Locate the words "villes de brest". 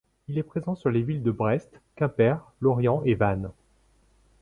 1.03-1.79